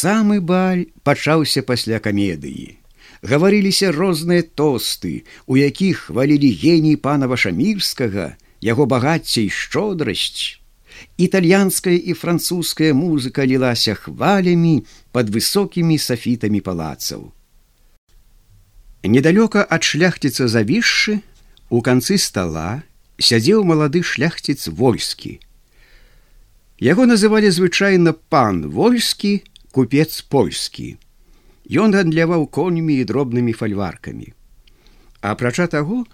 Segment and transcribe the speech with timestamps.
[0.00, 2.78] Самы баль пачаўся пасля камедыі.
[3.20, 10.56] Гаварыліся розныя тосты, у якіх хвалілі геній пана вашамірскага, яго багацця і шчодрасць.
[11.20, 17.28] Італьянская і французская музыка лілася хвалямі под высокімі сафітамі палацаў.
[19.04, 21.20] Недалёка ад шляхціца завішшы,
[21.68, 22.80] у канцы стола
[23.20, 25.36] сядзеў малады шляхціц войскі.
[26.80, 30.96] Яго называлі звычайна пан войскі, купец польскі.
[31.70, 34.32] Ён гандляваў коньмі і дробнымі фальваркамі.
[35.20, 36.04] Апрача таго,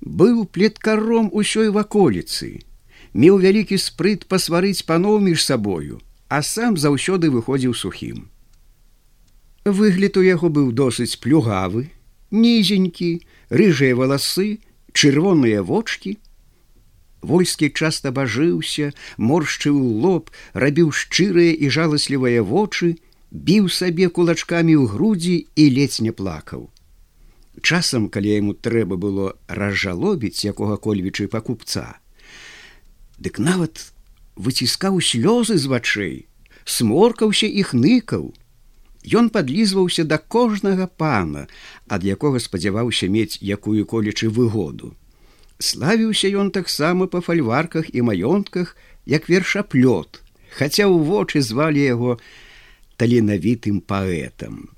[0.00, 2.64] быў плеткаром усёй ваколіцы,
[3.12, 8.28] меў вялікі спрыт пасварыць паноў між сабою, а сам заўсёды выходзіў сухім.
[9.64, 11.90] Выгляд у яго быў досыць плюгавы,
[12.30, 14.60] нізенькі, рыжыя валасы,
[14.92, 16.18] чырвоныя вочки.
[17.22, 22.96] Войскі часта бажыўся, моршчыў лоб, рабіў шчырыя і жаласлівыя вочы,
[23.30, 26.70] біў сабе кулачкамі ў грудзі і ледзь не плакаў.
[27.60, 31.98] Часам, калі яму трэба было разжалобіць якога кольвічы пакупца.
[33.18, 33.90] Дык нават
[34.38, 36.16] выціскаў слёзы з вачэй,
[36.64, 38.30] сморкаўся і хныкаў,
[39.08, 41.46] Ён падлізваўся да кожнага пана,
[41.88, 44.92] ад якога спадзяваўся мець якую колечы выгоду.
[45.58, 50.22] Славіўся ён таксама па фальварках і маёнтках, як вершаплёт,
[50.54, 52.18] хаця ў вочы звалі яго
[52.96, 54.70] таленавітым паэтам.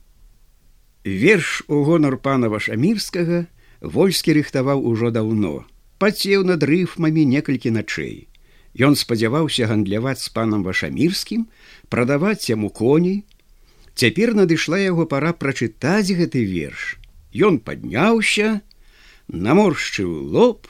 [1.04, 3.44] Верш у гонар пана вашамірскага
[3.80, 5.64] вольскі рыхтаваў ужо даўно,
[6.00, 8.28] пацеў над рыфмамі некалькі начэй.
[8.76, 11.48] Ён спадзяваўся гандляваць з панам вашамірскім,
[11.88, 13.24] прадаваць яму коней,
[14.00, 16.96] Цяпер надышла яго пара прачытаць гэты верш.
[17.36, 18.60] Ён падняўся,
[19.32, 20.66] наморшчыў лоб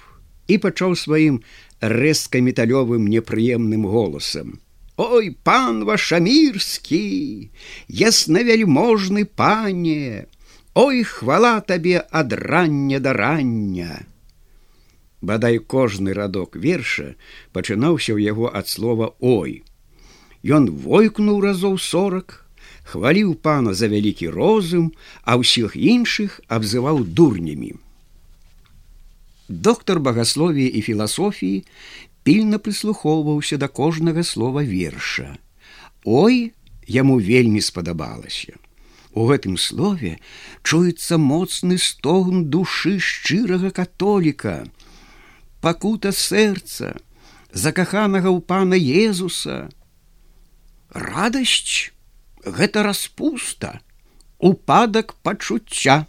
[0.48, 1.40] і пачаў сваім
[1.80, 4.60] рэзка металёвым непрыемным голасам.
[5.00, 7.48] Ой, пан вашамірскі,
[7.88, 10.26] яснавяльможны пане,
[10.74, 14.06] Ой, хвала табе ад рання да рання.
[15.20, 17.16] Бадай кожны радок верша
[17.52, 19.66] пачынаўся ў яго ад слова ой.
[20.46, 22.46] Ён войкнуў разоў сорок,
[22.86, 24.94] хваліў пана за вялікі розум,
[25.26, 27.74] а ўсіх іншых абзываў дурнямі.
[29.50, 31.64] Доктор багасловія і філасофіі
[32.22, 35.38] пільна прыслухоўваўся да кожнага слова верша.
[36.04, 36.52] Ой,
[36.86, 38.54] яму вельмі спадабалася.
[39.10, 40.22] У гэтым слове
[40.62, 44.70] чуецца моцны стогн душы шчырага католіка,
[45.58, 46.94] пакута сэрца,
[47.50, 49.66] закаханага ў пана Езуса.
[50.94, 51.90] Радасць
[52.46, 53.82] гэта распуста
[54.38, 56.06] упадак пачуцця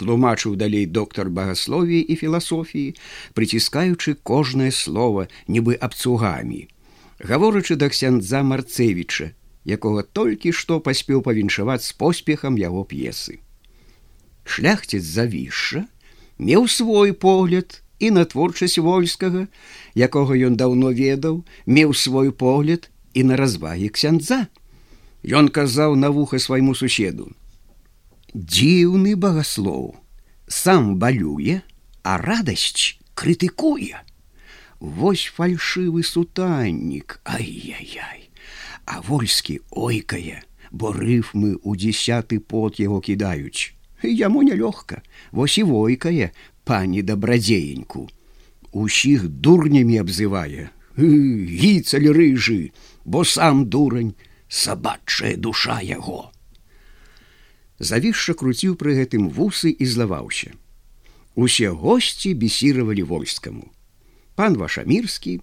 [0.00, 2.96] тлумачыў далей доктор багасловіі і філасофіі
[3.38, 6.66] прыціскаючы кожнае слово нібы абцугамі
[7.20, 9.30] гаворачы да ксяндза марцевіча
[9.64, 13.40] якога толькі што паспеў павіншаваць з поспехам яго п'есы.
[14.44, 15.84] Шляхціц завішша
[16.38, 19.46] меў свой погляд і на творчасць войскага
[19.94, 24.48] якога ён даўно ведаў меў свой погляд і на развагі ксяндза.
[25.20, 27.28] Ён казаў на вуха свайму суседу:
[28.34, 29.96] Дзіўны багаслоў,
[30.46, 31.62] сам балюе,
[32.02, 33.98] а радасць крытыкуе.
[34.78, 38.30] Вось фальшывы сутаннік, ай-яй-яй,
[38.86, 43.74] А вольскі ойкае, бо рыфмы ў дзясяты пот яго кідаюць.
[44.02, 46.32] Яму нялёгка, вось і войкае,
[46.64, 48.08] пані дабрадзееньку.
[48.72, 52.72] Усіх дурнямі абзывае: Гіцаль рыжы,
[53.04, 54.14] бо сам дурань,
[54.48, 56.30] сабачая душа яго.
[57.80, 60.52] Завішша круціў пры гэтым вусы і злаваўся.
[61.34, 63.72] Усе госці бесіравалі войскаму.
[64.36, 65.40] Пан вашамірскі,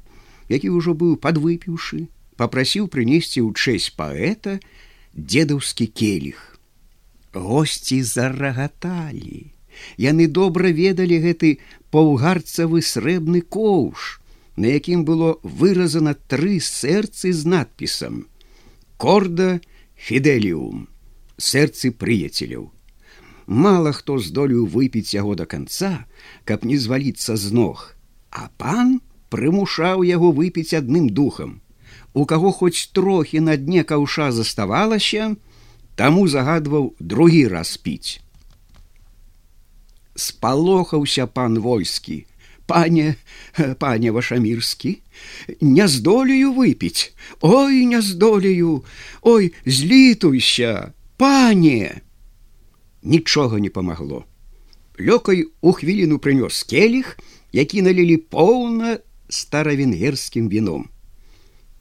[0.50, 2.06] які ўжо быў падвыпіўшы,
[2.38, 4.60] попрасіў прынесці ў чэсць паэта
[5.18, 6.40] дзедаўскі келіх.
[7.34, 9.50] Госці зарагаталі.
[9.98, 11.58] Яны добра ведалі гэты
[11.90, 14.22] паўгарцавы срэбны коўш,
[14.58, 18.26] на якім было выразана тры сэрцы з надпісам
[18.98, 19.62] корда
[19.96, 20.86] фіделіум
[21.38, 22.72] сэрцы прыяцеляў.
[23.48, 26.06] Мало хто здолеў выпіць яго до конца
[26.44, 27.96] каб не зваліцца з ног.
[28.30, 29.00] А пан
[29.30, 31.62] прымушаў яго выпіць адным духам.
[32.14, 35.36] У каго хоць трохі на дне каўша заставалася
[35.96, 38.20] таму загадваў другі раз піць.
[40.16, 42.26] Спалохаўся пан войскі.
[42.68, 43.16] Пане
[43.80, 45.00] пане вашамірскі
[45.62, 47.16] не здолею выпіць.
[47.40, 48.84] Ой не здолею.
[49.22, 52.02] Ой злітуйся пане
[53.04, 54.24] нічога не памагло
[55.00, 57.18] лёкай у хвіліну прынёс келіх
[57.52, 58.98] які налілі поўна
[59.28, 60.88] старавенгерскім віном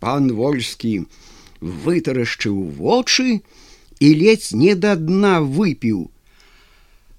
[0.01, 1.07] пан вольскі
[1.61, 3.41] вытарашчыў вочы
[4.01, 6.11] і ледзь не да дна выпіў.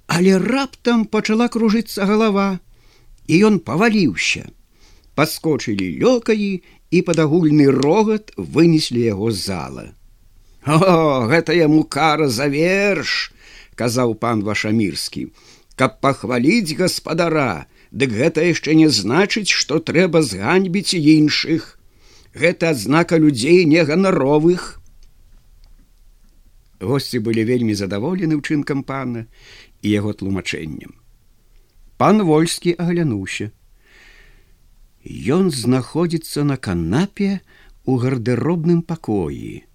[0.08, 2.60] Але раптам пачала кружыцца галава,
[3.28, 4.48] і ён паваліўся.
[5.18, 6.62] Падскочылі лёкаі
[6.92, 9.92] і пад агульны рогат вынеслі яго зала.
[10.68, 13.32] О, гэта яму кара за верш,
[13.80, 15.30] казаў пан вашамірскі,
[15.80, 21.80] каб пахваліць гаспадара, дык гэта яшчэ не значыць, што трэба зганьбіць іншых.
[22.36, 24.84] Гэта адзнака людзей неганаровых.
[26.84, 29.24] Госці былі вельмі задаволены ўчынкам пана
[29.82, 31.00] і яго тлумачэннем.
[31.96, 33.50] Пан вольскі аглянуўся.
[35.08, 37.40] Ён знаходзіцца на канапе
[37.88, 39.67] у гардэробным пакоі.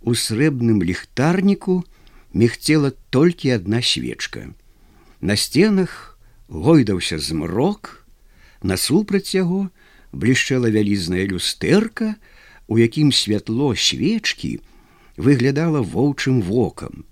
[0.00, 1.84] У срэбным ліхтарніку
[2.32, 4.54] мігцела толькі адна свечка.
[5.20, 6.18] На сценах
[6.48, 8.06] гойдаўся змрок,
[8.62, 9.68] насупраць яго
[10.12, 12.14] блішчэла вялізная люстэрка,
[12.68, 14.60] у якім святло свечкі
[15.16, 17.04] выглядала воўчым вокам.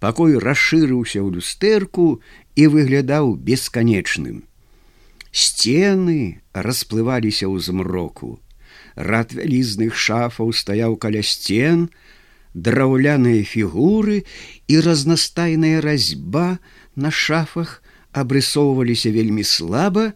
[0.00, 2.20] Пакой расшырыўся ў люстэрку
[2.56, 4.44] і выглядаў бесканечным.
[5.30, 8.40] Сцены расплываліся ў змроку.
[9.00, 11.88] Рад вялізных шафаў стаяў каля сцен,
[12.52, 14.24] драўляныя фігуры
[14.68, 16.58] і разнастайная разьба
[16.96, 17.80] на шафах
[18.12, 20.12] абрысоўваліся вельмі слаба,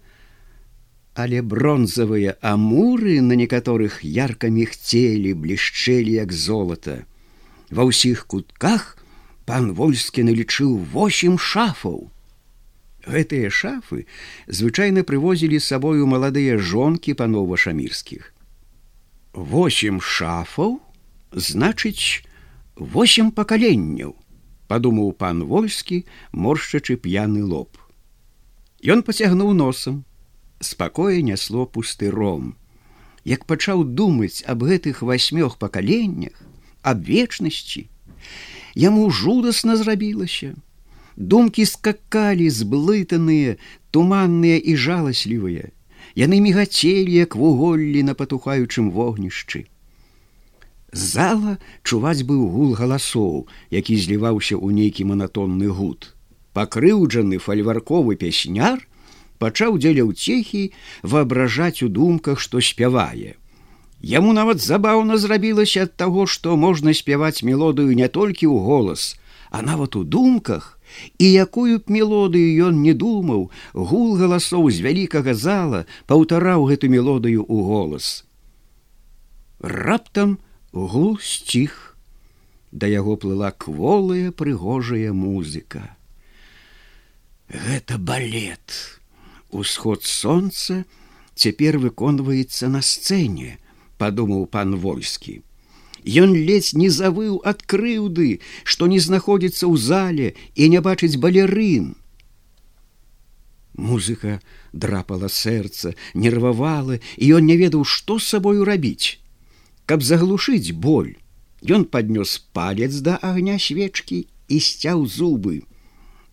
[1.15, 7.07] але бронзавыя амуры на некаторых ярка мігцелі блішчэлі як золата.
[7.71, 8.99] Ва ўсіх кутках
[9.49, 12.11] пан вольскі налічыў восем шафаў.
[13.07, 14.05] Гэтыя шафы
[14.49, 18.35] звычайна прывозілі з сабою маладыя жонкі панова шамірскіх.
[19.35, 20.79] Восем шафаў
[21.35, 22.23] значыць
[22.79, 24.15] восем пакаленняў,
[24.71, 27.75] падумаў пан вольскі, моршчачы п'яны лоб.
[28.87, 30.05] Ён пацягнуў носам,
[30.61, 32.55] спакое нясло пустыром.
[33.27, 36.39] Як пачаў думаць аб гэтых васьмёх пакаленнях,
[36.87, 37.89] аб вечнасці,
[38.79, 40.55] яму жудасна зрабілася
[41.17, 43.59] думкі скакалі зблытаныя,
[43.91, 45.74] туманныя і жаласлівыя.
[46.15, 49.67] Яны мігацелі, як вуголлі на патухаючым вогнішчы.
[50.95, 56.15] Зала чуваць быў гул галасоў, які зліваўся ў нейкі манатонны гуд.
[56.55, 58.87] Пакрыўджаны фальварковы пясняр
[59.43, 60.71] пачаў дзеля ўцехі
[61.03, 63.35] воображаць у думках, што спявае.
[64.05, 69.19] Яму нават забаўна зрабілася ад таго, што можна спяваць мелодыю не толькі ў голас,
[69.51, 70.74] а нават у думках,
[71.19, 77.43] і якую б мелодыю ён не думаў, гул галасоў з вялікага зала паўтараў гэту мелодыю
[77.45, 78.25] ў голас.
[79.61, 80.39] Раптам
[80.73, 81.97] гул сціх,
[82.73, 85.97] да яго плыла кволая прыгожая музыка.
[87.49, 89.01] Гэта балет.
[89.51, 90.85] Усход сонца
[91.35, 93.59] цяпер выконваецца на сцэне,
[93.99, 95.43] падумаў пан войскі.
[96.05, 101.97] Ён ледзь не завыў ад крыўды, што не знаходзіцца ў зале і не бачыць балерын.
[103.75, 104.41] Музыка
[104.73, 109.19] драпала сэрца, нервавала, і ён не ведаў, што з сабою рабіць.
[109.87, 111.15] Каб заглушыць боль,
[111.65, 115.65] Ён паднёс палец да агня свечкі і сцяў зубы.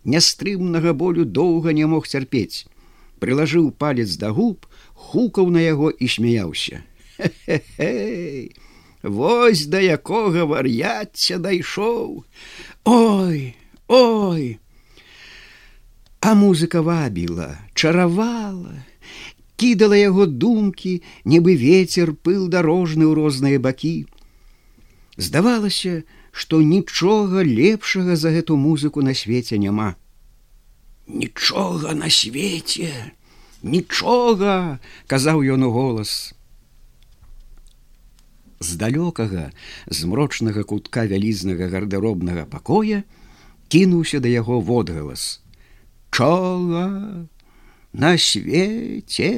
[0.04, 2.68] Нястрымнага болю доўга не мог цярпець.
[3.16, 6.82] Прылажыў палец да губ, хукаў на яго і смяяўся.
[7.16, 8.52] Хе-хе-хей!
[9.02, 12.24] Вось да якога вар'яцця дайшоў.
[12.84, 13.56] Ой,
[13.88, 14.58] ой!
[16.20, 18.86] А музыка вабіла, чаравала,
[19.58, 24.06] кідала яго думкі, нібы ветер пыл дарожны ў розныя бакі.
[25.18, 29.98] Здавалася, што нічога лепшага за гэту музыку на свеце няма.
[31.10, 33.10] Нічога на свеце,
[33.66, 34.78] нічога,
[35.10, 36.38] казаў ён у голас
[38.62, 39.50] з далёкага
[39.90, 43.02] змрочнага кутка вялізнага гардэробнага пакоя
[43.68, 45.42] кінуўся да яго водгалас.
[46.10, 47.26] Чога
[47.92, 49.32] на свеце!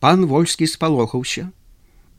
[0.00, 1.50] Пан вольскі спалохаўся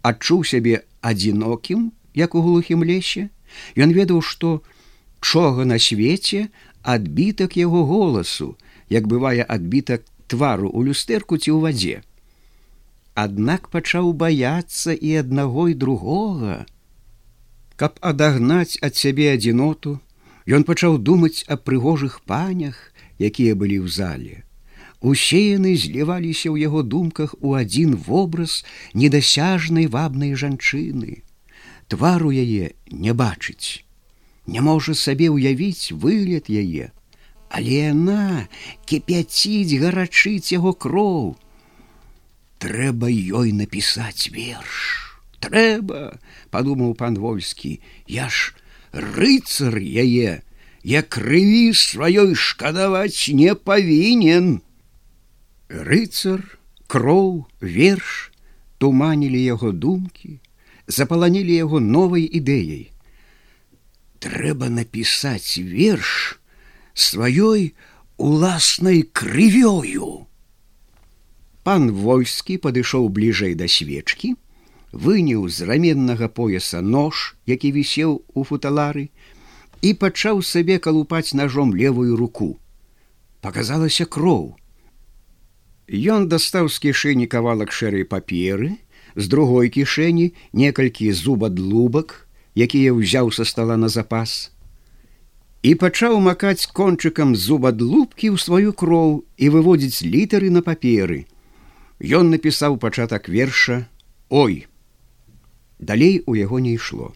[0.03, 3.29] адчуў сябе адзінокім як у глухім лесе.
[3.77, 4.61] Ён ведаў што
[5.21, 6.49] чога на свеце?
[6.83, 8.55] адбітак яго голасу
[8.91, 11.95] як бывае адбітак твару у люстэрку ці ў вадзе
[13.15, 16.65] аднак пачаў баяцца і аднаго і другога.
[17.75, 19.99] Каб адагнаць ад сябе адзіноту,
[20.47, 24.35] ён пачаў думаць аб прыгожых панях, якія былі ў зале.
[25.03, 31.21] Усе яны зліваліся ў яго думках у адзін вобраз недасяжнай вабнай жанчыны.
[31.91, 33.83] Твару яе не бачыць.
[34.47, 36.91] Не можа сабе ўявіць выгляд яе,
[37.49, 38.47] але яна
[38.87, 41.35] кіпяціць гарачыць яго кроў,
[42.63, 45.03] трэба ёй напісаць верш.
[45.43, 46.15] трэба
[46.55, 47.79] подумаў пан вольскі.
[48.07, 48.55] Я ж
[48.93, 50.39] рыцар яе
[50.83, 54.61] я крыві сваёй шкадаваць не павінен.
[55.67, 56.43] Рыцар
[56.87, 58.31] кроў верш
[58.79, 60.39] туманілі яго думкі
[60.87, 62.91] запаланілі яго новай ідэяй.
[64.23, 66.39] Трэба напісаць верш
[66.95, 67.73] сваёй
[68.15, 70.27] уласнай крывёю
[71.63, 74.35] пан войскі падышоў бліжэй да свечкі
[74.93, 79.09] выняў з раменнага пояса нож які вісеў у футалары
[79.83, 82.55] і пачаў сабе калупаць ножом левую руку.
[83.41, 84.55] Паказалася кроў.
[85.91, 88.79] Ён дастаў з кішэні кавалак шэрай паперы,
[89.19, 92.15] з другой кішэні некалькі зубадлубак,
[92.55, 94.55] якія ўзяў са стала на запас.
[95.67, 101.27] І пачаў макаць кончыкам зубадлубкі ў сваю кроў і выводзіць літары на паперы.
[102.03, 103.87] Ён напісаў пачатак верша:
[104.29, 104.67] Ой!
[105.79, 107.15] Далей у яго не ішло.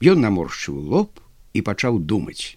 [0.00, 1.20] Ён наморшчыў лоб,
[1.52, 2.56] і пачаў думаць.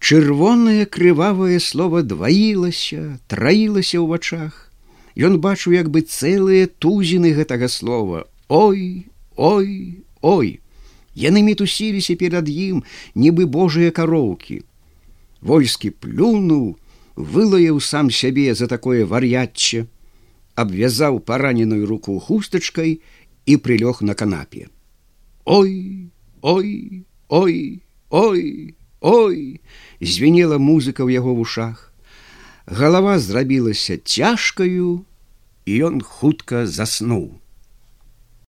[0.00, 4.72] Чырвонае крывавае слово дваілася, траілася ў вачах.
[5.16, 10.60] Ён бачыў як бы цэлыя тузіны гэтага слова: Ой, ой, ой!
[11.16, 12.84] Яны мітусіліся перад ім,
[13.14, 14.60] нібы божыя кароўкі.
[15.40, 16.76] Войскі плюнуў,
[17.20, 19.86] вылаяў сам сябе за такое вар'ятча,
[20.54, 23.00] абвязаў параненую руку хустачкай
[23.46, 24.68] і прылёг на канапе.
[25.44, 26.10] Ой,
[26.42, 29.60] ой, ой ой ой
[30.00, 31.92] звенела музыка ў яго вушах.
[32.66, 35.04] Галава зрабілася цяжкаю
[35.64, 37.39] і ён хутка заснуў